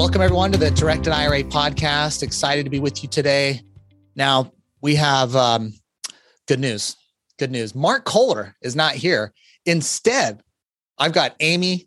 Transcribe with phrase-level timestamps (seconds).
[0.00, 2.22] Welcome, everyone, to the Directed IRA podcast.
[2.22, 3.60] Excited to be with you today.
[4.16, 4.50] Now,
[4.80, 5.74] we have um,
[6.48, 6.96] good news.
[7.38, 7.74] Good news.
[7.74, 9.34] Mark Kohler is not here.
[9.66, 10.40] Instead,
[10.96, 11.86] I've got Amy.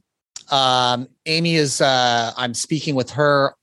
[0.51, 3.55] Um, Amy is, uh, I'm speaking with her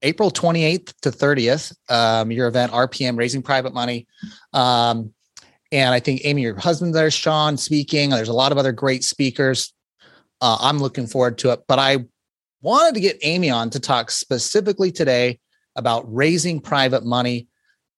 [0.00, 4.06] April 28th to 30th, um, your event, RPM, Raising Private Money.
[4.54, 5.12] Um,
[5.70, 8.08] and I think Amy, your husband there, Sean, speaking.
[8.08, 9.74] There's a lot of other great speakers.
[10.40, 11.60] Uh, I'm looking forward to it.
[11.68, 12.06] But I
[12.62, 15.38] wanted to get Amy on to talk specifically today
[15.76, 17.48] about raising private money.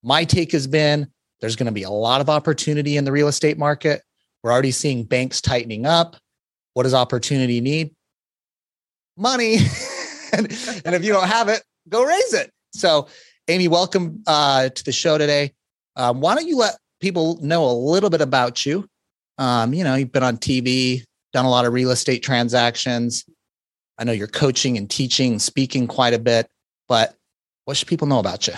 [0.03, 1.09] My take has been
[1.41, 4.03] there's going to be a lot of opportunity in the real estate market.
[4.43, 6.17] We're already seeing banks tightening up.
[6.75, 7.95] What does opportunity need?
[9.17, 9.57] Money.
[10.33, 10.47] and,
[10.85, 12.53] and if you don't have it, go raise it.
[12.73, 13.09] So,
[13.49, 15.55] Amy, welcome uh, to the show today.
[15.97, 18.89] Um, why don't you let people know a little bit about you?
[19.39, 21.03] Um, you know, you've been on TV,
[21.33, 23.25] done a lot of real estate transactions.
[23.99, 26.49] I know you're coaching and teaching, speaking quite a bit,
[26.87, 27.17] but
[27.65, 28.55] what should people know about you?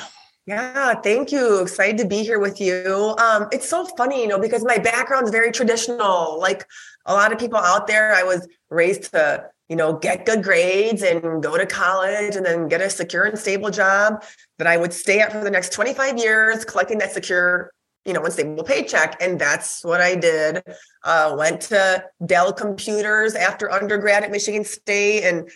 [0.46, 1.60] Yeah, thank you.
[1.60, 3.14] Excited to be here with you.
[3.18, 6.38] Um, it's so funny, you know, because my background's very traditional.
[6.38, 6.66] Like
[7.06, 11.02] a lot of people out there, I was raised to, you know, get good grades
[11.02, 14.24] and go to college and then get a secure and stable job
[14.58, 17.70] that I would stay at for the next 25 years, collecting that secure
[18.04, 19.20] you know, unstable paycheck.
[19.20, 20.62] And that's what I did.
[21.04, 25.50] Uh, went to Dell Computers after undergrad at Michigan State and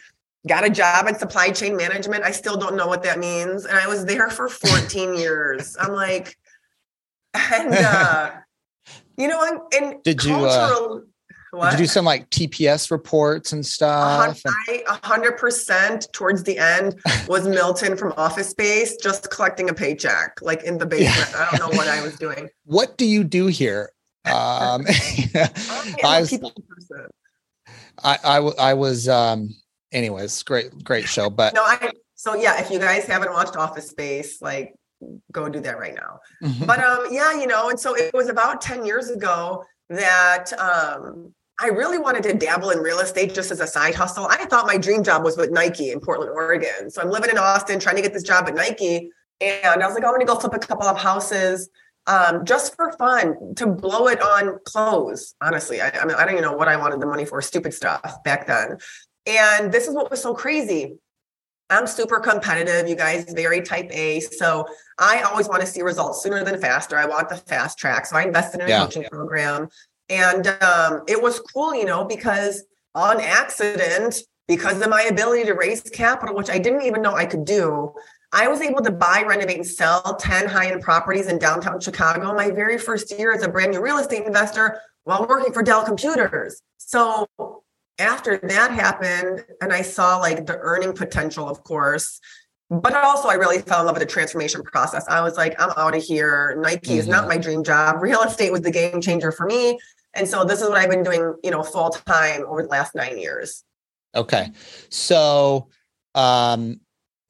[0.46, 2.22] got a job in supply chain management.
[2.22, 3.64] I still don't know what that means.
[3.64, 5.76] And I was there for 14 years.
[5.80, 6.36] I'm like,
[7.34, 8.30] and uh,
[9.16, 11.00] you know, I'm in did you uh,
[11.54, 11.70] what?
[11.70, 14.42] Did you do some like TPS reports and stuff?
[14.88, 20.40] A hundred percent towards the end was Milton from Office Space just collecting a paycheck,
[20.42, 21.30] like in the basement.
[21.32, 21.46] Yeah.
[21.50, 22.48] I don't know what I was doing.
[22.66, 23.90] What do you do here?
[24.24, 24.86] Um,
[26.02, 26.32] I was,
[28.02, 29.54] I, I, I was, um,
[29.92, 31.28] anyways, great, great show.
[31.28, 34.74] But no, I, so yeah, if you guys haven't watched Office Space, like
[35.30, 36.20] go do that right now.
[36.42, 36.64] Mm-hmm.
[36.64, 41.34] But um, yeah, you know, and so it was about 10 years ago that um
[41.60, 44.26] I really wanted to dabble in real estate just as a side hustle.
[44.26, 46.90] I thought my dream job was with Nike in Portland, Oregon.
[46.90, 49.10] So I'm living in Austin trying to get this job at Nike.
[49.40, 51.68] And I was like, I'm going to go flip a couple of houses
[52.06, 55.34] um, just for fun to blow it on clothes.
[55.40, 57.72] Honestly, I, I mean, I don't even know what I wanted the money for, stupid
[57.72, 58.78] stuff back then.
[59.26, 60.96] And this is what was so crazy.
[61.70, 64.20] I'm super competitive, you guys, very type A.
[64.20, 64.66] So
[64.98, 66.98] I always want to see results sooner than faster.
[66.98, 68.06] I want the fast track.
[68.06, 68.84] So I invested in a yeah.
[68.84, 69.68] coaching program
[70.08, 75.54] and um, it was cool, you know, because on accident, because of my ability to
[75.54, 77.94] raise capital, which I didn't even know I could do,
[78.32, 82.34] I was able to buy, renovate, and sell 10 high end properties in downtown Chicago
[82.34, 85.84] my very first year as a brand new real estate investor while working for Dell
[85.84, 86.60] Computers.
[86.78, 87.28] So
[87.98, 92.20] after that happened, and I saw like the earning potential, of course,
[92.70, 95.06] but also I really fell in love with the transformation process.
[95.08, 96.58] I was like, I'm out of here.
[96.60, 96.98] Nike mm-hmm.
[96.98, 97.28] is not mm-hmm.
[97.28, 98.00] my dream job.
[98.00, 99.78] Real estate was the game changer for me.
[100.14, 102.94] And so this is what I've been doing, you know, full time over the last
[102.94, 103.64] nine years.
[104.14, 104.50] Okay.
[104.88, 105.68] So
[106.14, 106.80] um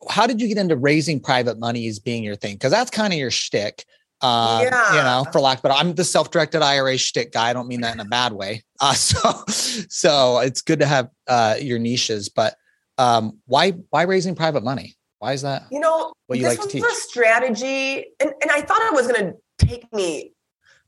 [0.08, 2.54] how did you get into raising private money as being your thing?
[2.54, 3.84] Because that's kind of your shtick.
[4.20, 4.94] Um, yeah.
[4.94, 7.50] you know, for lack, but I'm the self-directed IRA shtick guy.
[7.50, 8.62] I don't mean that in a bad way.
[8.80, 12.54] Uh, so, so it's good to have uh, your niches, but
[12.98, 14.96] um, why, why raising private money?
[15.24, 15.64] Why is that?
[15.70, 19.06] You know, what you this like was a strategy, and, and I thought it was
[19.06, 20.32] going to take me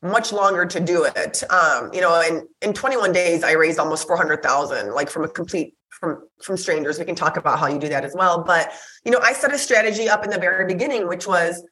[0.03, 1.43] much longer to do it.
[1.51, 5.75] Um, you know, in in 21 days, I raised almost 400,000, like from a complete
[5.89, 6.99] from from strangers.
[6.99, 8.45] We can talk about how you do that as well.
[8.45, 8.73] But
[9.07, 11.65] you know, I set a strategy up in the very beginning, which was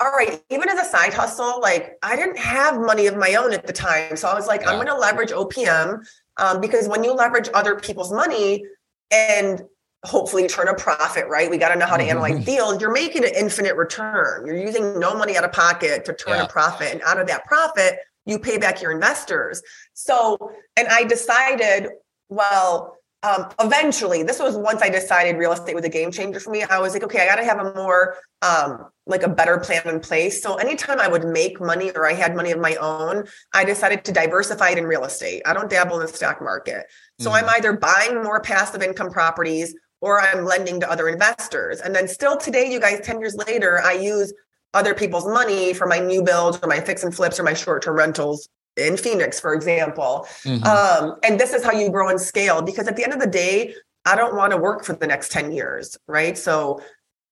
[0.00, 3.52] all right, even as a side hustle, like I didn't have money of my own
[3.52, 4.16] at the time.
[4.16, 4.70] So I was like, yeah.
[4.70, 5.98] I'm going to leverage OPM
[6.38, 8.64] um, because when you leverage other people's money
[9.10, 9.62] and
[10.06, 11.50] hopefully turn a profit, right?
[11.50, 12.44] We got to know how to analyze mm-hmm.
[12.44, 12.80] deals.
[12.80, 14.46] You're making an infinite return.
[14.46, 16.44] You're using no money out of pocket to turn yeah.
[16.44, 16.92] a profit.
[16.92, 19.62] And out of that profit, you pay back your investors.
[19.94, 21.88] So, and I decided,
[22.28, 26.50] well, um, eventually, this was once I decided real estate was a game changer for
[26.50, 26.62] me.
[26.62, 29.82] I was like, okay, I got to have a more, um, like a better plan
[29.86, 30.42] in place.
[30.42, 34.04] So anytime I would make money or I had money of my own, I decided
[34.04, 35.42] to diversify it in real estate.
[35.46, 36.86] I don't dabble in the stock market.
[37.18, 37.44] So mm-hmm.
[37.44, 39.74] I'm either buying more passive income properties
[40.06, 41.80] or I'm lending to other investors.
[41.80, 44.32] And then still today, you guys, 10 years later, I use
[44.72, 47.82] other people's money for my new builds or my fix and flips or my short
[47.82, 50.28] term rentals in Phoenix, for example.
[50.44, 50.62] Mm-hmm.
[50.64, 53.26] Um, and this is how you grow and scale because at the end of the
[53.26, 53.74] day,
[54.04, 56.38] I don't want to work for the next 10 years, right?
[56.38, 56.80] So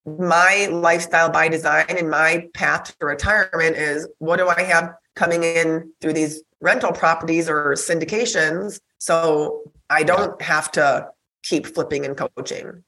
[0.05, 5.45] my lifestyle by design and my path to retirement is what do I have coming
[5.45, 11.09] in through these rental properties or syndications so I don't have to
[11.45, 12.83] keep flipping and coaching.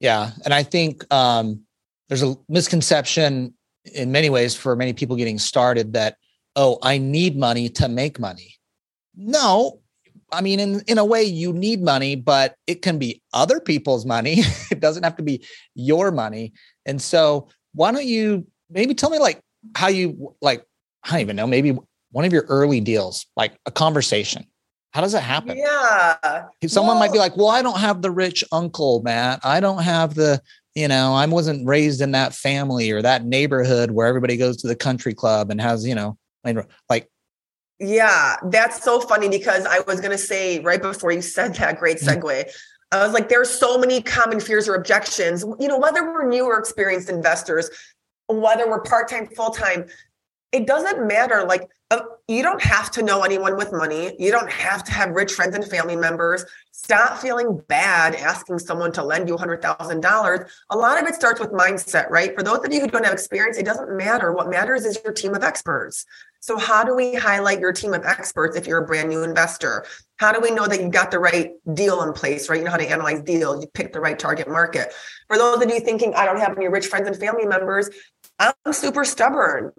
[0.00, 0.30] Yeah.
[0.44, 1.62] And I think um,
[2.08, 3.54] there's a misconception
[3.92, 6.16] in many ways for many people getting started that,
[6.56, 8.54] oh, I need money to make money.
[9.16, 9.80] No,
[10.32, 14.04] I mean, in, in a way, you need money, but it can be other people's
[14.04, 14.38] money.
[14.70, 16.52] it doesn't have to be your money.
[16.86, 19.40] And so, why don't you maybe tell me like
[19.74, 20.64] how you like,
[21.04, 21.76] I don't even know, maybe
[22.10, 24.46] one of your early deals, like a conversation.
[24.94, 25.58] How does that happen?
[25.58, 26.46] Yeah.
[26.66, 29.40] Someone well, might be like, well, I don't have the rich uncle, Matt.
[29.42, 30.40] I don't have the,
[30.76, 34.68] you know, I wasn't raised in that family or that neighborhood where everybody goes to
[34.68, 36.16] the country club and has, you know,
[36.88, 37.08] like
[37.80, 41.78] yeah, that's so funny because I was going to say right before you said that
[41.78, 42.20] great mm-hmm.
[42.20, 42.50] segue.
[42.92, 45.44] I was like, there's so many common fears or objections.
[45.58, 47.68] You know, whether we're new or experienced investors,
[48.28, 49.86] whether we're part time, full time,
[50.52, 51.44] it doesn't matter.
[51.44, 51.68] Like,
[52.26, 54.14] you don't have to know anyone with money.
[54.18, 56.44] You don't have to have rich friends and family members.
[56.72, 60.50] Stop feeling bad asking someone to lend you $100,000.
[60.70, 62.34] A lot of it starts with mindset, right?
[62.34, 64.32] For those of you who don't have experience, it doesn't matter.
[64.32, 66.06] What matters is your team of experts.
[66.40, 69.86] So, how do we highlight your team of experts if you're a brand new investor?
[70.16, 72.58] How do we know that you got the right deal in place, right?
[72.58, 74.92] You know how to analyze deals, you pick the right target market.
[75.28, 77.88] For those of you thinking, I don't have any rich friends and family members,
[78.38, 79.72] I'm super stubborn.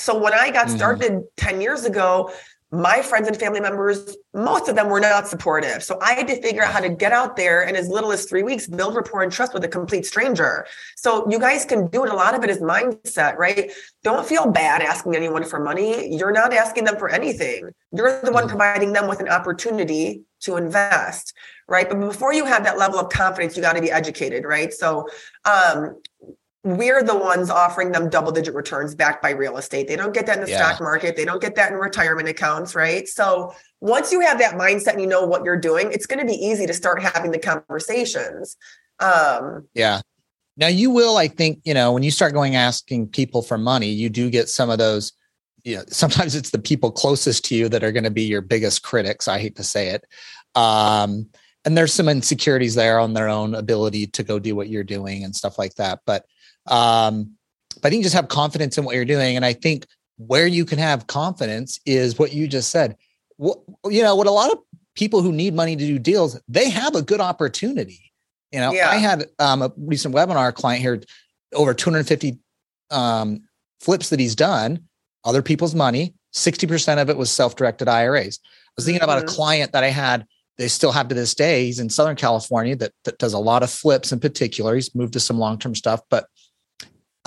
[0.00, 0.76] So, when I got mm-hmm.
[0.76, 1.26] started mm-hmm.
[1.36, 2.32] 10 years ago,
[2.70, 5.82] my friends and family members, most of them were not supportive.
[5.82, 8.26] So I had to figure out how to get out there in as little as
[8.26, 10.66] three weeks, build rapport and trust with a complete stranger.
[10.94, 12.10] So you guys can do it.
[12.10, 13.72] A lot of it is mindset, right?
[14.04, 16.14] Don't feel bad asking anyone for money.
[16.14, 17.70] You're not asking them for anything.
[17.90, 18.50] You're the one mm-hmm.
[18.50, 21.32] providing them with an opportunity to invest,
[21.68, 21.88] right?
[21.88, 24.74] But before you have that level of confidence, you got to be educated, right?
[24.74, 25.08] So
[25.46, 25.96] um,
[26.64, 29.86] we're the ones offering them double digit returns backed by real estate.
[29.86, 30.68] They don't get that in the yeah.
[30.68, 31.16] stock market.
[31.16, 33.06] They don't get that in retirement accounts, right?
[33.08, 36.26] So once you have that mindset and you know what you're doing, it's going to
[36.26, 38.56] be easy to start having the conversations.
[38.98, 40.00] Um, yeah.
[40.56, 43.90] Now you will, I think, you know, when you start going asking people for money,
[43.90, 45.12] you do get some of those.
[45.62, 48.40] You know, sometimes it's the people closest to you that are going to be your
[48.40, 49.28] biggest critics.
[49.28, 50.04] I hate to say it.
[50.54, 51.28] Um,
[51.64, 55.22] and there's some insecurities there on their own ability to go do what you're doing
[55.22, 56.00] and stuff like that.
[56.06, 56.24] But
[56.70, 57.38] um,
[57.80, 59.36] but I think you just have confidence in what you're doing.
[59.36, 59.86] And I think
[60.16, 62.96] where you can have confidence is what you just said.
[63.36, 64.58] What, you know, what a lot of
[64.94, 68.12] people who need money to do deals, they have a good opportunity.
[68.52, 68.90] You know, yeah.
[68.90, 71.00] I had um, a recent webinar client here,
[71.54, 72.38] over 250
[72.90, 73.42] um,
[73.80, 74.84] flips that he's done,
[75.24, 76.14] other people's money.
[76.34, 78.40] 60% of it was self-directed IRAs.
[78.42, 79.04] I was thinking mm-hmm.
[79.04, 79.34] about a mm-hmm.
[79.34, 80.26] client that I had,
[80.56, 81.66] they still have to this day.
[81.66, 84.74] He's in Southern California that, that does a lot of flips in particular.
[84.74, 86.26] He's moved to some long-term stuff, but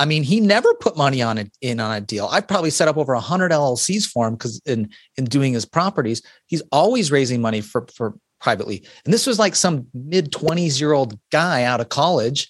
[0.02, 2.28] I mean, he never put money on it in on a deal.
[2.32, 6.24] I've probably set up over hundred LLCs for him because in in doing his properties,
[6.48, 8.84] he's always raising money for for privately.
[9.06, 12.50] And this was like some mid twenties year old guy out of college,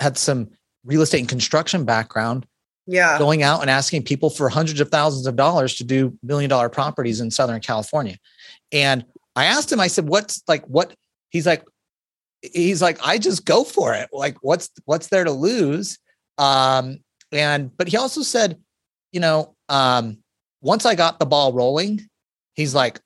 [0.00, 0.48] had some
[0.86, 2.46] real estate and construction background.
[2.86, 6.48] Yeah, going out and asking people for hundreds of thousands of dollars to do million
[6.48, 8.16] dollar properties in Southern California.
[8.72, 9.04] And
[9.34, 10.96] I asked him, I said, "What's like what?"
[11.28, 11.62] He's like,
[12.40, 14.08] he's like, I just go for it.
[14.14, 15.98] Like, what's what's there to lose?
[16.38, 16.98] Um,
[17.32, 18.58] and but he also said,
[19.12, 20.18] you know, um,
[20.60, 22.00] once I got the ball rolling,
[22.54, 23.00] he's like,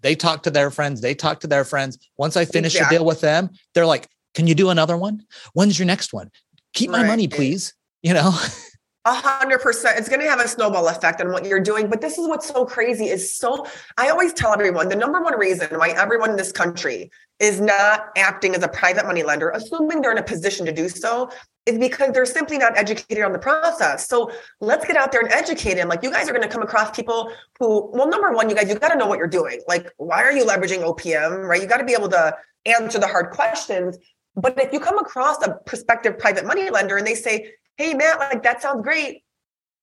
[0.00, 1.98] they talk to their friends, they talk to their friends.
[2.16, 2.96] Once I finish exactly.
[2.96, 5.24] a deal with them, they're like, Can you do another one?
[5.54, 6.30] When's your next one?
[6.74, 7.06] Keep my right.
[7.06, 7.74] money, please.
[8.02, 8.36] You know?
[9.04, 9.98] A hundred percent.
[9.98, 11.90] It's going to have a snowball effect on what you're doing.
[11.90, 13.66] But this is what's so crazy is so,
[13.98, 18.10] I always tell everyone the number one reason why everyone in this country is not
[18.16, 21.30] acting as a private money lender, assuming they're in a position to do so,
[21.66, 24.08] is because they're simply not educated on the process.
[24.08, 24.30] So
[24.60, 25.88] let's get out there and educate them.
[25.88, 28.68] Like you guys are going to come across people who, well, number one, you guys,
[28.68, 29.60] you got to know what you're doing.
[29.66, 31.60] Like, why are you leveraging OPM, right?
[31.60, 33.98] You got to be able to answer the hard questions.
[34.36, 38.18] But if you come across a prospective private money lender and they say, hey, Matt,
[38.18, 39.24] like that sounds great.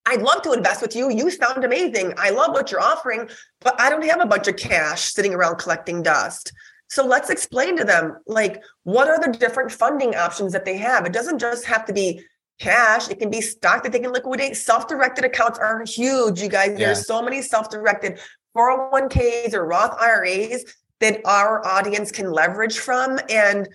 [0.05, 1.11] I'd love to invest with you.
[1.11, 2.13] You sound amazing.
[2.17, 3.29] I love what you're offering,
[3.61, 6.51] but I don't have a bunch of cash sitting around collecting dust.
[6.87, 11.05] So let's explain to them like what are the different funding options that they have.
[11.05, 12.23] It doesn't just have to be
[12.59, 14.57] cash, it can be stock that they can liquidate.
[14.57, 16.71] Self-directed accounts are huge, you guys.
[16.71, 16.87] Yeah.
[16.87, 18.19] There's so many self-directed
[18.57, 20.65] 401ks or Roth IRAs
[20.99, 23.67] that our audience can leverage from and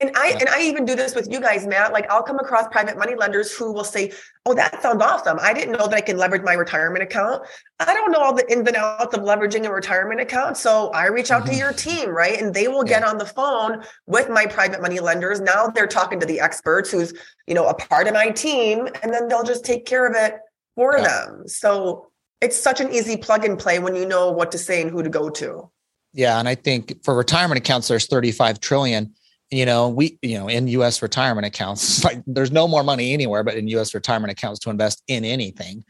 [0.00, 1.92] and I and I even do this with you guys, Matt.
[1.92, 4.12] Like I'll come across private money lenders who will say,
[4.46, 5.38] "Oh, that sounds awesome.
[5.40, 7.42] I didn't know that I can leverage my retirement account.
[7.80, 11.06] I don't know all the ins and outs of leveraging a retirement account, so I
[11.06, 11.52] reach out mm-hmm.
[11.52, 12.40] to your team, right?
[12.40, 15.40] And they will get on the phone with my private money lenders.
[15.40, 17.12] Now they're talking to the experts, who's
[17.46, 20.38] you know a part of my team, and then they'll just take care of it
[20.74, 21.04] for yeah.
[21.04, 21.48] them.
[21.48, 24.90] So it's such an easy plug and play when you know what to say and
[24.90, 25.70] who to go to.
[26.12, 29.14] Yeah, and I think for retirement accounts, there's 35 trillion
[29.50, 33.42] you know, we, you know, in US retirement accounts, like there's no more money anywhere
[33.42, 35.84] but in US retirement accounts to invest in anything.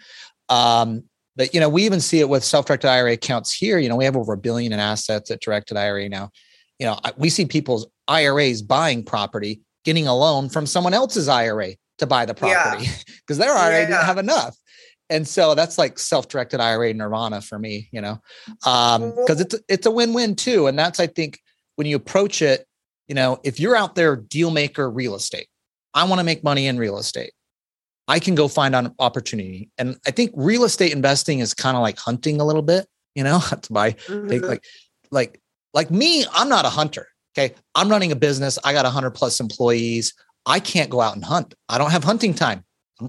[0.49, 1.05] Um,
[1.37, 3.79] but you know, we even see it with self-directed IRA accounts here.
[3.79, 6.31] You know, we have over a billion in assets at directed IRA now.
[6.79, 11.75] You know, we see people's IRAs buying property, getting a loan from someone else's IRA
[11.99, 13.47] to buy the property because yeah.
[13.47, 13.87] their IRA yeah.
[13.87, 14.57] didn't have enough.
[15.11, 19.87] And so that's like self-directed IRA nirvana for me, you know, because um, it's it's
[19.87, 20.67] a win-win too.
[20.67, 21.41] And that's I think
[21.77, 22.67] when you approach it,
[23.09, 25.49] you know, if you're out there deal maker real estate,
[25.95, 27.33] I want to make money in real estate.
[28.07, 29.71] I can go find an opportunity.
[29.77, 33.25] And I think real estate investing is kind of like hunting a little bit, you
[33.25, 34.47] know, that's my mm-hmm.
[34.47, 34.65] like
[35.11, 35.41] like
[35.75, 37.09] like me, I'm not a hunter.
[37.37, 37.55] Okay.
[37.75, 38.59] I'm running a business.
[38.65, 40.15] I got a 100 plus employees.
[40.47, 41.55] I can't go out and hunt.
[41.69, 42.65] I don't have hunting time.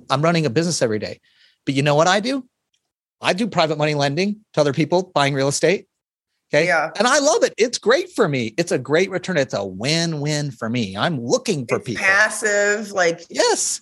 [0.10, 1.20] I'm running a business every day.
[1.66, 2.46] But you know what I do?
[3.22, 5.88] I do private money lending to other people buying real estate.
[6.52, 6.66] Okay.
[6.66, 6.90] Yeah.
[6.98, 7.54] And I love it.
[7.58, 8.56] It's great for me.
[8.58, 9.38] It's a great return.
[9.38, 10.98] It's a win-win for me.
[10.98, 12.04] I'm looking for it's people.
[12.04, 13.82] Passive, like yes.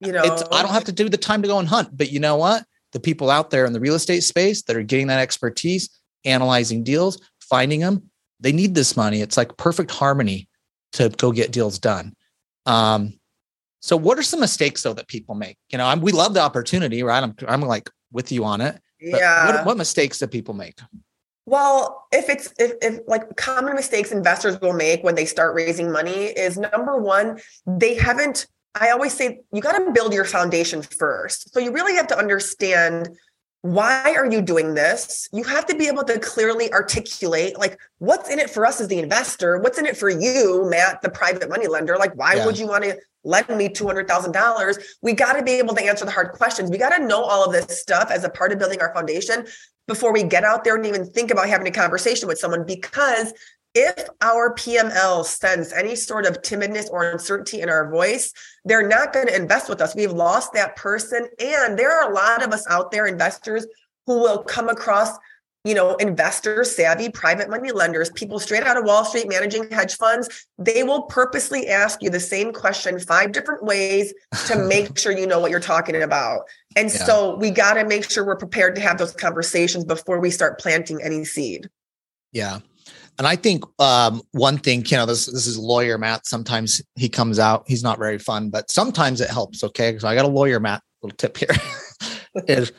[0.00, 1.96] You know, it's I don't have to do the time to go and hunt.
[1.96, 2.64] But you know what?
[2.92, 5.88] The people out there in the real estate space that are getting that expertise,
[6.24, 9.22] analyzing deals, finding them, they need this money.
[9.22, 10.48] It's like perfect harmony
[10.94, 12.14] to go get deals done.
[12.66, 13.18] Um,
[13.80, 15.56] so what are some mistakes though that people make?
[15.70, 17.22] You know, I'm, we love the opportunity, right?
[17.22, 18.80] I'm, I'm like with you on it.
[19.00, 19.46] yeah.
[19.46, 20.78] What, what mistakes do people make?
[21.44, 25.90] Well, if it's if, if like common mistakes investors will make when they start raising
[25.90, 28.46] money is number one, they haven't.
[28.74, 31.52] I always say you got to build your foundation first.
[31.52, 33.10] So you really have to understand
[33.62, 38.28] why are you doing this you have to be able to clearly articulate like what's
[38.28, 41.48] in it for us as the investor what's in it for you matt the private
[41.48, 42.44] money lender like why yeah.
[42.44, 46.10] would you want to lend me $200000 we got to be able to answer the
[46.10, 48.80] hard questions we got to know all of this stuff as a part of building
[48.80, 49.46] our foundation
[49.88, 53.32] before we get out there and even think about having a conversation with someone because
[53.74, 58.32] if our PML sense any sort of timidness or uncertainty in our voice,
[58.64, 59.94] they're not going to invest with us.
[59.94, 61.26] We've lost that person.
[61.38, 63.66] And there are a lot of us out there, investors,
[64.06, 65.16] who will come across,
[65.64, 69.96] you know, investor savvy private money lenders, people straight out of Wall Street managing hedge
[69.96, 70.46] funds.
[70.58, 74.12] They will purposely ask you the same question five different ways
[74.48, 76.40] to make sure you know what you're talking about.
[76.74, 77.04] And yeah.
[77.04, 80.58] so we got to make sure we're prepared to have those conversations before we start
[80.58, 81.68] planting any seed.
[82.32, 82.60] Yeah.
[83.18, 86.26] And I think um, one thing, you know, this this is lawyer Matt.
[86.26, 89.62] Sometimes he comes out, he's not very fun, but sometimes it helps.
[89.62, 90.82] Okay, so I got a lawyer Matt.
[91.02, 91.48] Little tip here
[92.48, 92.72] is,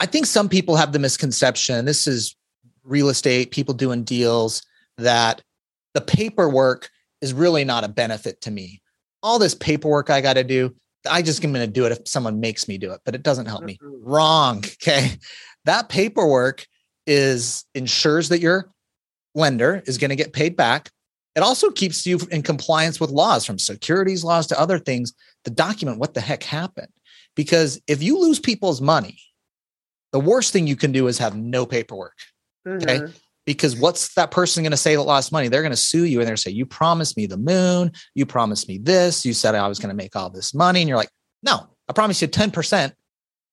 [0.00, 1.84] I think some people have the misconception.
[1.84, 2.36] This is
[2.84, 4.62] real estate, people doing deals
[4.98, 5.42] that
[5.94, 8.82] the paperwork is really not a benefit to me.
[9.22, 10.74] All this paperwork I got to do,
[11.10, 13.22] I just am going to do it if someone makes me do it, but it
[13.22, 13.78] doesn't help me.
[13.82, 14.64] Wrong.
[14.82, 15.12] Okay.
[15.64, 16.64] That paperwork
[17.08, 18.70] is ensures that you're
[19.34, 20.90] lender is going to get paid back.
[21.34, 25.12] It also keeps you in compliance with laws from securities laws to other things
[25.44, 26.92] to document what the heck happened.
[27.34, 29.18] Because if you lose people's money,
[30.16, 32.16] the worst thing you can do is have no paperwork.
[32.66, 32.88] Mm-hmm.
[32.88, 33.12] Okay.
[33.44, 35.48] Because what's that person going to say that lost money?
[35.48, 37.92] They're going to sue you and they're going to say, You promised me the moon.
[38.14, 39.26] You promised me this.
[39.26, 40.80] You said I was going to make all this money.
[40.80, 41.10] And you're like,
[41.42, 42.92] No, I promised you 10%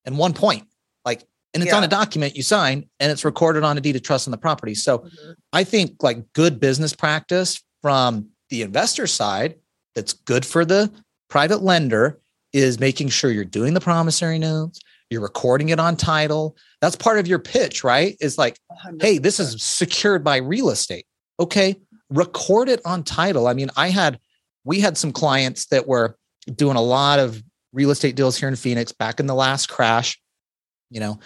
[0.05, 0.63] and one point.
[1.03, 1.77] Like and it's yeah.
[1.77, 4.38] on a document you sign and it's recorded on a deed of trust on the
[4.38, 4.74] property.
[4.74, 5.32] So mm-hmm.
[5.51, 9.55] I think like good business practice from the investor side
[9.96, 10.89] that's good for the
[11.29, 12.22] private lender
[12.53, 14.79] is making sure you're doing the promissory notes,
[15.10, 16.57] you're recording it on title.
[16.81, 18.17] That's part of your pitch, right?
[18.19, 19.01] Is like, 100%.
[19.01, 21.05] hey, this is secured by real estate.
[21.39, 21.75] Okay,
[22.10, 23.48] record it on title.
[23.48, 24.19] I mean, I had
[24.63, 26.17] we had some clients that were
[26.55, 27.41] doing a lot of
[27.74, 30.19] real estate deals here in Phoenix back in the last crash
[30.93, 31.19] you know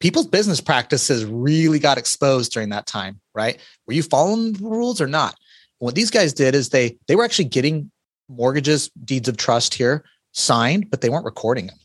[0.00, 5.00] people's business practices really got exposed during that time right were you following the rules
[5.00, 5.36] or not
[5.78, 7.90] what these guys did is they they were actually getting
[8.28, 11.76] mortgages deeds of trust here signed but they weren't recording them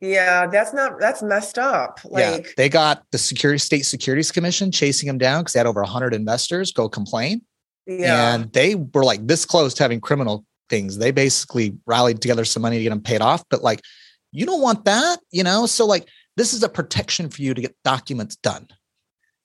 [0.00, 4.70] yeah that's not that's messed up like yeah, they got the security state securities commission
[4.70, 7.42] chasing them down because they had over 100 investors go complain
[7.86, 8.34] yeah.
[8.34, 12.62] and they were like this close to having criminal things they basically rallied together some
[12.62, 13.80] money to get them paid off but like
[14.30, 16.06] you don't want that you know so like
[16.38, 18.68] this is a protection for you to get documents done.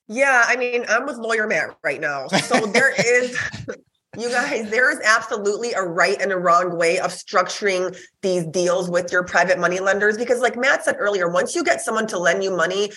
[0.08, 2.28] Yeah, I mean, I'm with lawyer Matt right now.
[2.28, 3.36] So there is
[4.18, 8.90] you guys, there is absolutely a right and a wrong way of structuring these deals
[8.90, 12.20] with your private money lenders because like Matt said earlier, once you get someone to
[12.20, 12.92] lend you money,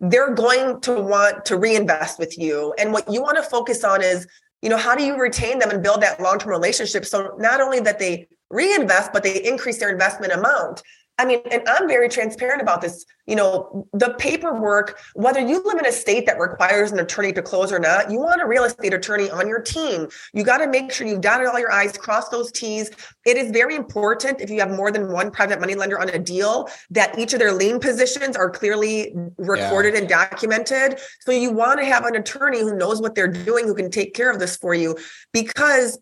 [0.00, 2.74] they're going to want to reinvest with you.
[2.78, 4.26] And what you want to focus on is,
[4.62, 7.80] you know, how do you retain them and build that long-term relationship so not only
[7.80, 10.82] that they reinvest but they increase their investment amount
[11.18, 13.04] I mean, and I'm very transparent about this.
[13.26, 17.42] You know, the paperwork, whether you live in a state that requires an attorney to
[17.42, 20.08] close or not, you want a real estate attorney on your team.
[20.32, 22.90] You got to make sure you've dotted all your I's, crossed those T's.
[23.26, 26.18] It is very important if you have more than one private money lender on a
[26.18, 30.00] deal that each of their lien positions are clearly recorded yeah.
[30.00, 30.98] and documented.
[31.20, 34.14] So you want to have an attorney who knows what they're doing, who can take
[34.14, 34.96] care of this for you
[35.32, 35.98] because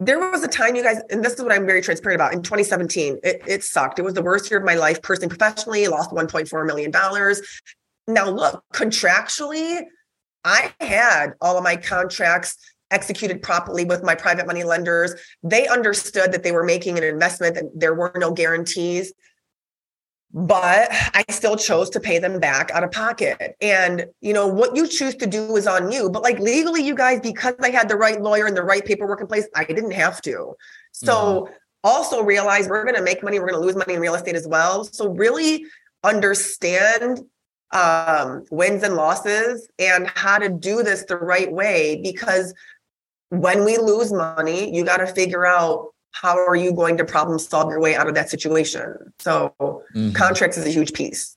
[0.00, 2.32] there was a time you guys and this is what i'm very transparent about.
[2.32, 3.98] In 2017 it, it sucked.
[3.98, 5.86] It was the worst year of my life personally professionally.
[5.88, 7.40] Lost 1.4 million dollars.
[8.06, 9.82] Now look contractually
[10.44, 12.56] i had all of my contracts
[12.90, 15.14] executed properly with my private money lenders.
[15.42, 19.12] They understood that they were making an investment and there were no guarantees
[20.32, 23.56] but I still chose to pay them back out of pocket.
[23.60, 26.10] And, you know, what you choose to do is on you.
[26.10, 29.20] But like legally, you guys, because I had the right lawyer and the right paperwork
[29.20, 30.54] in place, I didn't have to.
[30.92, 31.54] So mm-hmm.
[31.82, 34.36] also realize we're going to make money, we're going to lose money in real estate
[34.36, 34.84] as well.
[34.84, 35.64] So really
[36.04, 37.20] understand
[37.70, 42.54] um, wins and losses and how to do this the right way because
[43.30, 47.38] when we lose money, you got to figure out how are you going to problem
[47.38, 49.12] solve your way out of that situation?
[49.18, 50.12] So mm-hmm.
[50.12, 51.36] contracts is a huge piece.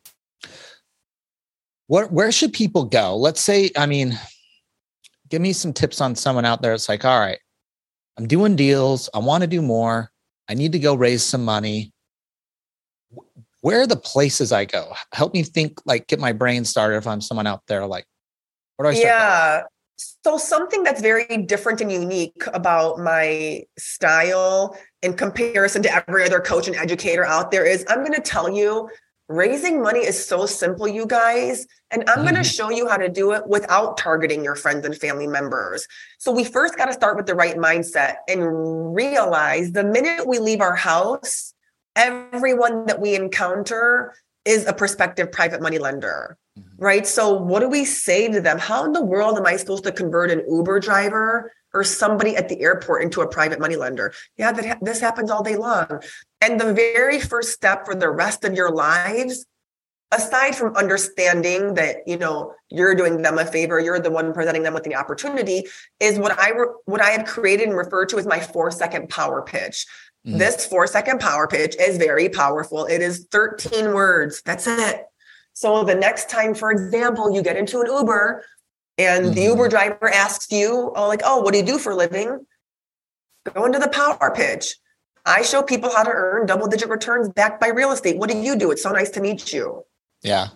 [1.88, 3.18] Where where should people go?
[3.18, 4.18] Let's say, I mean,
[5.30, 6.74] give me some tips on someone out there.
[6.74, 7.40] It's like, all right,
[8.18, 9.10] I'm doing deals.
[9.14, 10.12] I want to do more.
[10.50, 11.94] I need to go raise some money.
[13.62, 14.94] Where are the places I go?
[15.14, 18.06] Help me think, like, get my brain started if I'm someone out there, like,
[18.76, 19.14] where do I start?
[19.14, 19.64] Yeah.
[20.24, 26.40] So, something that's very different and unique about my style in comparison to every other
[26.40, 28.90] coach and educator out there is I'm going to tell you
[29.28, 31.66] raising money is so simple, you guys.
[31.90, 32.24] And I'm mm-hmm.
[32.24, 35.88] going to show you how to do it without targeting your friends and family members.
[36.20, 40.40] So, we first got to start with the right mindset and realize the minute we
[40.40, 41.54] leave our house,
[41.96, 44.14] everyone that we encounter
[44.46, 46.38] is a prospective private money lender.
[46.60, 46.84] Mm-hmm.
[46.84, 47.08] Right.
[47.08, 48.60] So, what do we say to them?
[48.60, 52.50] How in the world am I supposed to convert an Uber driver or somebody at
[52.50, 54.14] the airport into a private money lender?
[54.38, 56.02] Yeah, that ha- this happens all day long.
[56.42, 59.46] And the very first step for the rest of your lives,
[60.12, 64.64] aside from understanding that you know you're doing them a favor, you're the one presenting
[64.64, 65.64] them with the opportunity,
[66.02, 69.08] is what I re- what I have created and referred to as my four second
[69.08, 69.86] power pitch.
[70.28, 70.38] Mm-hmm.
[70.38, 72.86] This four second power pitch is very powerful.
[72.86, 74.42] It is 13 words.
[74.46, 75.06] That's it.
[75.62, 78.44] So the next time, for example, you get into an Uber
[78.98, 79.36] and mm-hmm.
[79.36, 82.48] the Uber driver asks you, oh, like, oh, what do you do for a living?
[83.54, 84.78] Go into the power pitch.
[85.24, 88.18] I show people how to earn double digit returns backed by real estate.
[88.18, 88.72] What do you do?
[88.72, 89.84] It's so nice to meet you.
[90.24, 90.48] Yeah.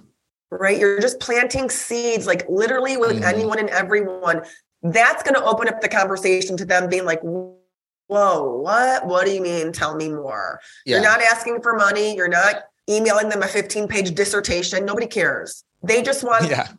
[0.49, 0.79] Right.
[0.79, 3.25] You're just planting seeds, like literally with mm-hmm.
[3.25, 4.41] anyone and everyone.
[4.81, 9.05] That's going to open up the conversation to them being like, whoa, what?
[9.05, 9.71] What do you mean?
[9.71, 10.59] Tell me more.
[10.83, 10.95] Yeah.
[10.95, 12.15] You're not asking for money.
[12.15, 14.85] You're not emailing them a 15 page dissertation.
[14.85, 15.63] Nobody cares.
[15.83, 16.69] They just want yeah.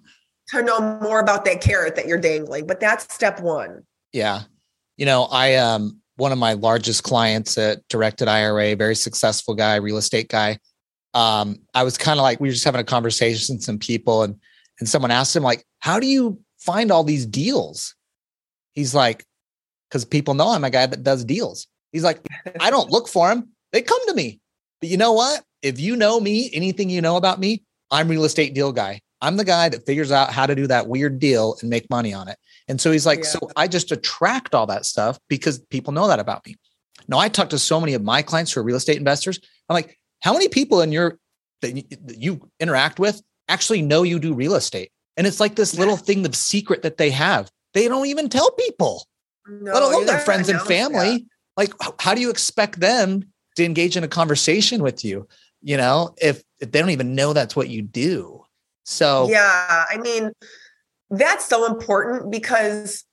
[0.48, 2.66] to know more about that carrot that you're dangling.
[2.66, 3.84] But that's step one.
[4.12, 4.42] Yeah.
[4.96, 9.76] You know, I um one of my largest clients at Directed IRA, very successful guy,
[9.76, 10.58] real estate guy.
[11.14, 14.22] Um, I was kind of like we were just having a conversation with some people,
[14.22, 14.36] and
[14.80, 17.94] and someone asked him like, "How do you find all these deals?"
[18.72, 19.24] He's like,
[19.88, 22.20] "Because people know I'm a guy that does deals." He's like,
[22.60, 24.40] "I don't look for them; they come to me."
[24.80, 25.42] But you know what?
[25.66, 29.00] if you know me, anything you know about me, I'm real estate deal guy.
[29.20, 32.14] I'm the guy that figures out how to do that weird deal and make money
[32.14, 32.38] on it.
[32.68, 33.30] And so he's like, yeah.
[33.30, 36.54] so I just attract all that stuff because people know that about me.
[37.08, 39.40] Now I talk to so many of my clients who are real estate investors.
[39.68, 41.18] I'm like, how many people in your
[41.62, 44.90] that you interact with actually know you do real estate?
[45.16, 47.50] And it's like this little thing, the secret that they have.
[47.74, 49.04] They don't even tell people,
[49.48, 51.26] no, let alone their friends and family.
[51.56, 53.24] Like, how do you expect them
[53.56, 55.26] to engage in a conversation with you?
[55.66, 58.44] you know, if, if they don't even know that's what you do.
[58.84, 60.30] So, yeah, I mean,
[61.10, 63.04] that's so important because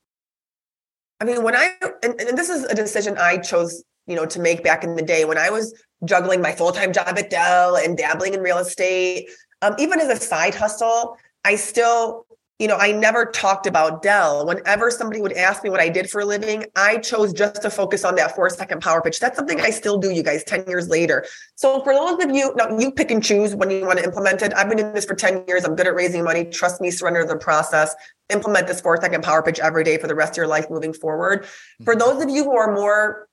[1.19, 1.71] I mean, when I,
[2.03, 5.01] and, and this is a decision I chose, you know, to make back in the
[5.01, 5.73] day when I was
[6.05, 9.29] juggling my full time job at Dell and dabbling in real estate,
[9.63, 12.27] um, even as a side hustle, I still
[12.59, 14.45] you know, I never talked about Dell.
[14.45, 17.69] Whenever somebody would ask me what I did for a living, I chose just to
[17.69, 19.19] focus on that four second power pitch.
[19.19, 21.25] That's something I still do, you guys, 10 years later.
[21.55, 24.43] So for those of you, now you pick and choose when you want to implement
[24.43, 24.53] it.
[24.55, 25.65] I've been doing this for 10 years.
[25.65, 26.45] I'm good at raising money.
[26.45, 27.95] Trust me, surrender the process.
[28.29, 30.93] Implement this four second power pitch every day for the rest of your life moving
[30.93, 31.47] forward.
[31.83, 31.99] For mm-hmm.
[31.99, 33.27] those of you who are more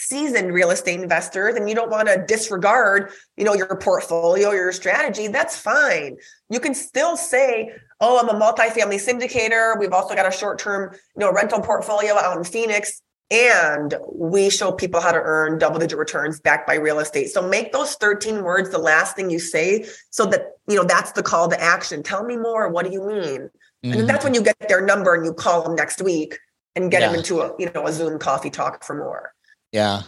[0.00, 4.72] seasoned real estate investors and you don't want to disregard you know your portfolio your
[4.72, 6.16] strategy that's fine.
[6.48, 9.78] You can still say oh i'm a multifamily syndicator.
[9.78, 14.72] We've also got a short-term you know rental portfolio out in phoenix and we show
[14.72, 17.28] people how to earn double digit returns backed by real estate.
[17.28, 21.12] So make those 13 words the last thing you say so that you know that's
[21.12, 22.02] the call to action.
[22.02, 22.68] Tell me more.
[22.68, 23.50] What do you mean?
[23.84, 24.00] Mm-hmm.
[24.00, 26.38] and that's when you get their number and you call them next week
[26.76, 27.08] and get yeah.
[27.08, 29.32] them into a you know a zoom coffee talk for more
[29.72, 30.02] yeah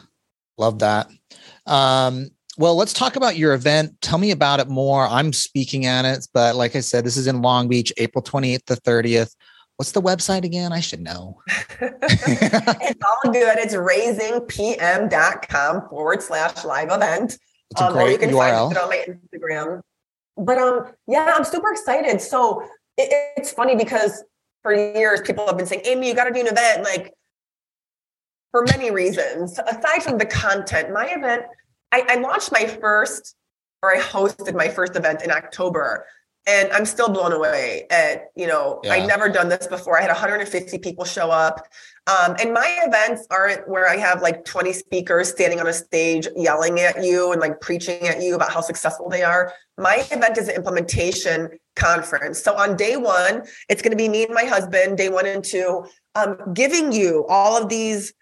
[0.58, 1.08] love that
[1.66, 6.04] um well let's talk about your event tell me about it more i'm speaking at
[6.04, 9.34] it but like i said this is in long beach april 28th to 30th
[9.82, 10.72] What's the website again?
[10.72, 11.40] I should know.
[11.80, 13.58] it's all good.
[13.58, 17.36] It's raisingpm.com forward slash live event.
[17.72, 18.72] It's a um, great or you can URL.
[18.72, 19.80] find it on my Instagram.
[20.36, 22.20] But um, yeah, I'm super excited.
[22.20, 22.62] So
[22.96, 24.22] it, it's funny because
[24.62, 26.84] for years people have been saying, Amy, you got to do an event.
[26.84, 27.12] Like
[28.52, 31.42] for many reasons, aside from the content, my event,
[31.90, 33.34] I, I launched my first
[33.82, 36.06] or I hosted my first event in October
[36.46, 38.94] and I'm still blown away at, you know, yeah.
[38.94, 39.96] I'd never done this before.
[39.96, 41.68] I had 150 people show up.
[42.08, 46.26] Um, and my events aren't where I have like 20 speakers standing on a stage
[46.34, 49.52] yelling at you and like preaching at you about how successful they are.
[49.78, 52.42] My event is an implementation conference.
[52.42, 55.44] So on day one, it's going to be me and my husband, day one and
[55.44, 55.84] two,
[56.16, 58.12] um, giving you all of these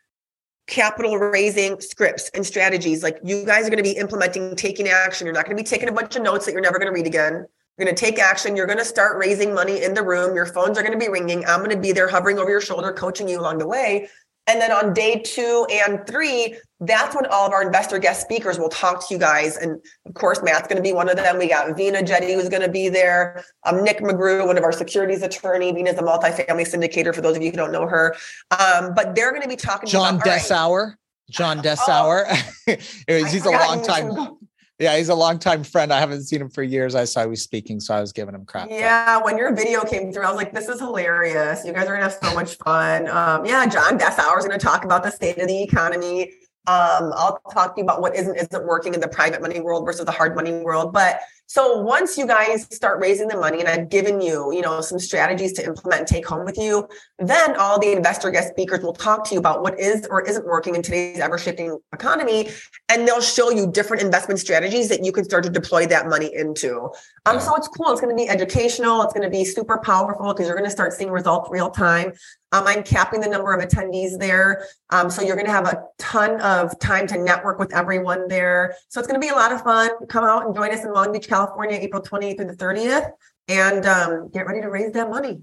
[0.70, 3.02] capital raising scripts and strategies.
[3.02, 5.26] Like you guys are going to be implementing, taking action.
[5.26, 6.94] You're not going to be taking a bunch of notes that you're never going to
[6.94, 7.44] read again.
[7.76, 8.56] You're going to take action.
[8.56, 10.35] You're going to start raising money in the room.
[10.35, 11.44] Your phones are going to be ringing.
[11.46, 14.09] I'm going to be there hovering over your shoulder, coaching you along the way.
[14.46, 18.59] And then on day two and three, that's when all of our investor guest speakers
[18.59, 19.57] will talk to you guys.
[19.57, 21.38] And of course, Matt's going to be one of them.
[21.38, 23.44] We got Veena Jetti, who's going to be there.
[23.64, 25.72] Um, Nick McGrew, one of our securities attorney.
[25.72, 28.16] Veena's a multifamily syndicator for those of you who don't know her.
[28.50, 30.87] Um, but they're going to be talking John about, Dessauer.
[30.87, 30.96] Right.
[31.31, 32.26] John Dessauer.
[33.09, 34.38] Oh, he's a long time
[34.81, 35.93] yeah, he's a longtime friend.
[35.93, 36.95] I haven't seen him for years.
[36.95, 38.71] I saw he was speaking, so I was giving him crap.
[38.71, 41.66] Yeah, when your video came through, I was like, this is hilarious.
[41.66, 43.07] You guys are gonna have so much fun.
[43.09, 46.33] Um, yeah, John Dessauer is gonna talk about the state of the economy.
[46.66, 49.85] Um, I'll talk to you about what isn't isn't working in the private money world
[49.85, 50.95] versus the hard money world.
[50.95, 54.81] But so once you guys start raising the money and I've given you, you know,
[54.81, 56.87] some strategies to implement and take home with you,
[57.19, 60.47] then all the investor guest speakers will talk to you about what is or isn't
[60.47, 62.51] working in today's ever shifting economy.
[62.89, 66.33] And they'll show you different investment strategies that you can start to deploy that money
[66.33, 66.89] into.
[67.27, 67.91] Um, so it's cool.
[67.91, 69.03] It's going to be educational.
[69.03, 72.13] It's going to be super powerful because you're going to start seeing results real time.
[72.53, 74.65] Um, I'm capping the number of attendees there.
[74.91, 78.75] Um, so you're going to have a ton of time to network with everyone there.
[78.89, 79.91] So it's going to be a lot of fun.
[80.09, 83.11] Come out and join us in Long Beach, California, April 28th through the 30th,
[83.48, 85.40] and um, get ready to raise that money.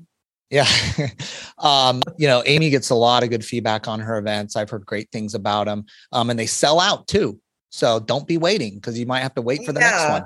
[0.49, 0.67] Yeah.
[1.57, 4.55] um, you know, Amy gets a lot of good feedback on her events.
[4.55, 5.85] I've heard great things about them.
[6.11, 7.39] Um, and they sell out too.
[7.69, 9.89] So don't be waiting because you might have to wait for the yeah.
[9.89, 10.23] next one.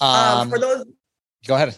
[0.00, 0.84] Um, um, for those,
[1.46, 1.76] go ahead.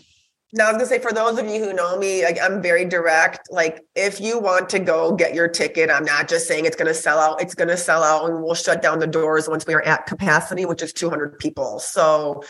[0.52, 2.84] Now, I was gonna say for those of you who know me, like, I'm very
[2.84, 3.52] direct.
[3.52, 6.94] Like, if you want to go get your ticket, I'm not just saying it's gonna
[6.94, 7.40] sell out.
[7.40, 10.64] It's gonna sell out, and we'll shut down the doors once we are at capacity,
[10.64, 11.78] which is 200 people.
[11.78, 12.42] So,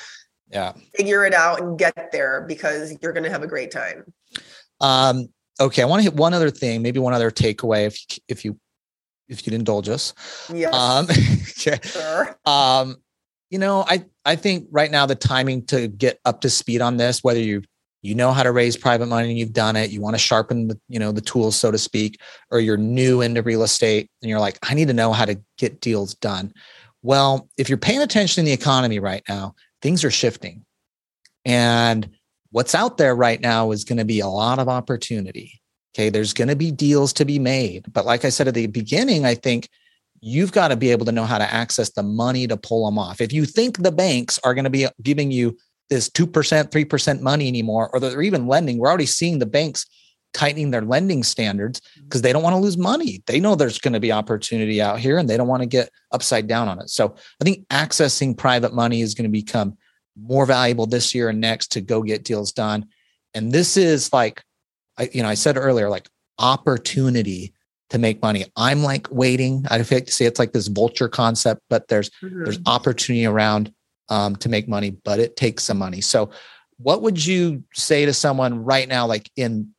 [0.51, 4.13] yeah, figure it out and get there because you're gonna have a great time.
[4.81, 5.29] Um.
[5.61, 8.59] Okay, I want to hit one other thing, maybe one other takeaway, if if you
[9.29, 10.15] if you'd indulge us.
[10.53, 10.75] Yes.
[10.75, 11.05] Um,
[11.59, 11.79] okay.
[11.83, 12.37] Sure.
[12.47, 12.97] Um.
[13.51, 16.97] You know, I I think right now the timing to get up to speed on
[16.97, 17.63] this, whether you
[18.03, 20.69] you know how to raise private money and you've done it you want to sharpen
[20.69, 24.31] the you know the tools so to speak or you're new into real estate and
[24.31, 26.53] you're like i need to know how to get deals done
[27.03, 30.65] well if you're paying attention in the economy right now things are shifting.
[31.45, 32.11] And
[32.51, 35.61] what's out there right now is going to be a lot of opportunity
[35.95, 36.09] okay?
[36.09, 37.93] There's going to be deals to be made.
[37.93, 39.69] But like i said at the beginning i think
[40.21, 42.99] you've got to be able to know how to access the money to pull them
[42.99, 43.21] off.
[43.21, 45.57] If you think the banks are going to be giving you
[45.89, 48.79] this 2%, 3% money anymore, or they're even lending.
[48.79, 49.87] We're already seeing the banks
[50.33, 53.23] tightening their lending standards because they don't want to lose money.
[53.27, 55.91] They know there's going to be opportunity out here and they don't want to get
[56.13, 56.91] upside down on it.
[56.91, 59.77] So I think accessing private money is going to become
[60.21, 62.87] more valuable this year and next to go get deals done.
[63.35, 64.43] And this is like,
[64.99, 67.55] I, you know, I said earlier, like opportunity
[67.91, 68.47] to make money.
[68.57, 69.65] I'm like waiting.
[69.69, 72.45] I like to say it's like this vulture concept, but there's mm-hmm.
[72.45, 73.73] there's opportunity around
[74.09, 76.01] um, to make money, but it takes some money.
[76.01, 76.31] So,
[76.79, 79.75] what would you say to someone right now, like in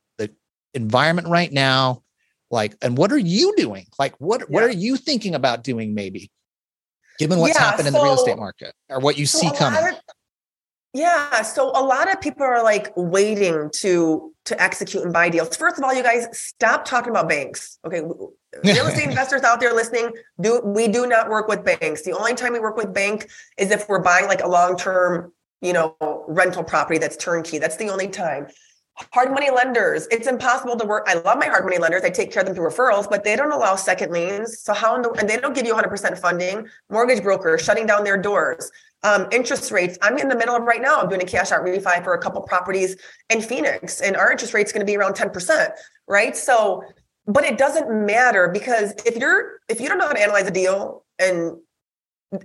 [0.74, 2.02] environment right now?
[2.50, 3.86] Like, and what are you doing?
[3.98, 4.46] Like, what yeah.
[4.48, 5.94] what are you thinking about doing?
[5.94, 6.30] Maybe,
[7.18, 9.50] given what's yeah, happened so, in the real estate market or what you so see
[9.56, 9.82] coming.
[9.88, 10.00] Of,
[10.94, 15.56] yeah, so a lot of people are like waiting to to execute and buy deals.
[15.56, 17.78] First of all, you guys stop talking about banks.
[17.86, 18.02] Okay,
[18.64, 22.02] real estate investors out there listening, do we do not work with banks.
[22.02, 25.32] The only time we work with bank is if we're buying like a long-term,
[25.62, 25.96] you know,
[26.28, 27.58] rental property that's turnkey.
[27.58, 28.48] That's the only time.
[29.12, 30.06] Hard money lenders.
[30.10, 31.04] It's impossible to work.
[31.08, 32.02] I love my hard money lenders.
[32.04, 34.60] I take care of them through referrals, but they don't allow second liens.
[34.60, 36.68] So how in the, and they don't give you 100% funding.
[36.90, 38.70] Mortgage brokers shutting down their doors.
[39.02, 39.98] Um, interest rates.
[40.02, 41.00] I'm in the middle of right now.
[41.00, 42.96] I'm doing a cash out refi for a couple properties
[43.30, 45.70] in Phoenix, and our interest rate's going to be around 10%.
[46.06, 46.36] Right.
[46.36, 46.84] So,
[47.26, 50.52] but it doesn't matter because if you're if you don't know how to analyze a
[50.52, 51.56] deal and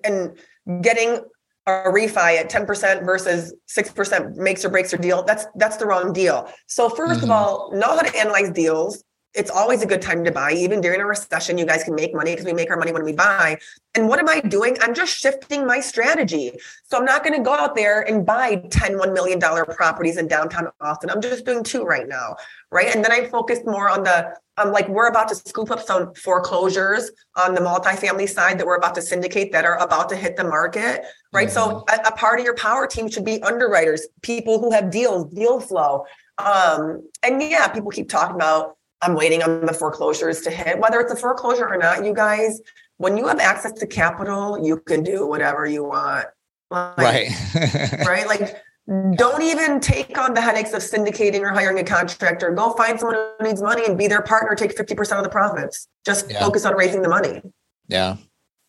[0.03, 0.37] and
[0.81, 1.21] getting
[1.67, 6.13] a refi at 10% versus 6% makes or breaks your deal that's that's the wrong
[6.13, 7.23] deal so 1st mm-hmm.
[7.25, 9.03] of all know how to analyze deals
[9.33, 12.13] it's always a good time to buy even during a recession you guys can make
[12.13, 13.57] money because we make our money when we buy
[13.95, 16.51] and what am i doing i'm just shifting my strategy
[16.85, 20.27] so i'm not going to go out there and buy 10 $1 million properties in
[20.27, 22.35] downtown austin i'm just doing two right now
[22.71, 25.81] right and then i focused more on the um, like we're about to scoop up
[25.81, 30.15] some foreclosures on the multifamily side that we're about to syndicate that are about to
[30.15, 31.47] hit the market, right?
[31.47, 31.53] Mm-hmm.
[31.53, 35.31] So a, a, part of your power team should be underwriters, people who have deals,
[35.31, 36.05] deal flow.
[36.39, 40.99] Um, and yeah, people keep talking about I'm waiting on the foreclosures to hit, whether
[40.99, 42.03] it's a foreclosure or not.
[42.03, 42.59] You guys,
[42.97, 46.25] when you have access to capital, you can do whatever you want.
[46.69, 47.29] Like, right.
[48.05, 48.27] right.
[48.27, 48.57] Like
[48.87, 52.51] don't even take on the headaches of syndicating or hiring a contractor.
[52.51, 54.55] Go find someone who needs money and be their partner.
[54.55, 55.89] Take 50% of the profits.
[56.05, 56.39] Just yeah.
[56.39, 57.41] focus on raising the money.
[57.89, 58.15] Yeah.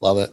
[0.01, 0.31] Love it.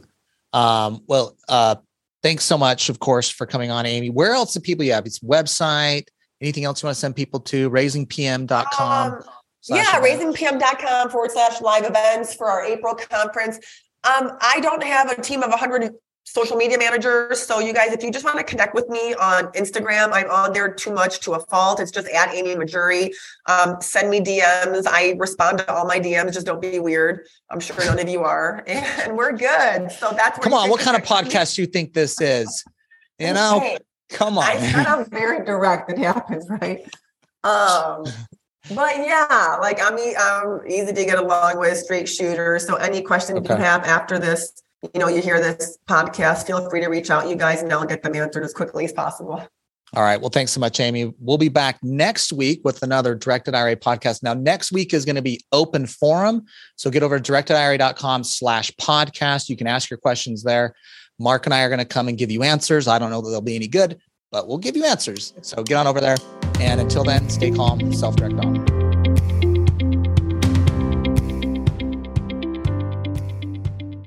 [0.53, 1.75] Um, well, uh,
[2.23, 4.10] thanks so much, of course, for coming on, Amy.
[4.10, 5.05] Where else do people you have?
[5.05, 6.08] It's website,
[6.41, 7.69] anything else you want to send people to?
[7.69, 9.13] Raisingpm.com.
[9.13, 9.23] Um,
[9.67, 13.58] yeah, raisingpm.com forward slash live events for our April conference.
[14.04, 15.91] Um, I don't have a team of 100
[16.25, 17.41] social media managers.
[17.41, 20.54] So you guys, if you just want to connect with me on Instagram, I'm on
[20.54, 21.80] there too much to a fault.
[21.80, 23.12] It's just at Amy Mahjoory.
[23.45, 24.86] Um, send me DMs.
[24.88, 26.34] I respond to all my DMs.
[26.34, 27.25] Just don't be weird.
[27.49, 29.91] I'm sure none of you are, and we're good.
[29.91, 30.69] So that's come on.
[30.69, 32.63] What kind of podcast do you think this is?
[33.19, 33.78] You know, okay.
[34.10, 34.43] come on.
[34.43, 35.91] I I'm very direct.
[35.91, 36.82] It happens, right?
[37.43, 38.06] Um,
[38.69, 42.60] but yeah, like I'm, um, I'm easy to get along with, straight shooter.
[42.60, 43.54] So any questions okay.
[43.54, 47.30] you have after this, you know, you hear this podcast, feel free to reach out,
[47.30, 49.45] you guys, and I'll get them answered as quickly as possible.
[49.95, 50.19] All right.
[50.19, 51.13] Well, thanks so much, Amy.
[51.19, 54.23] We'll be back next week with another Directed IRA podcast.
[54.23, 56.43] Now, next week is going to be open forum.
[56.75, 59.47] So get over to directedira.com slash podcast.
[59.47, 60.73] You can ask your questions there.
[61.19, 62.88] Mark and I are going to come and give you answers.
[62.88, 63.97] I don't know that they'll be any good,
[64.36, 65.34] but we'll give you answers.
[65.43, 66.17] So get on over there.
[66.60, 68.85] And until then, stay calm, self direct on.